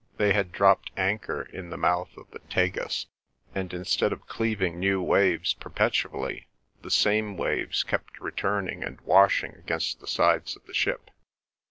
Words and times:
They 0.17 0.33
had 0.33 0.51
dropped 0.51 0.89
anchor 0.97 1.43
in 1.43 1.69
the 1.69 1.77
mouth 1.77 2.09
of 2.17 2.25
the 2.31 2.39
Tagus, 2.49 3.05
and 3.53 3.71
instead 3.71 4.11
of 4.11 4.25
cleaving 4.25 4.79
new 4.79 4.99
waves 4.99 5.53
perpetually, 5.53 6.47
the 6.81 6.89
same 6.89 7.37
waves 7.37 7.83
kept 7.83 8.19
returning 8.19 8.83
and 8.83 8.99
washing 9.01 9.53
against 9.53 9.99
the 9.99 10.07
sides 10.07 10.55
of 10.55 10.65
the 10.65 10.73
ship. 10.73 11.11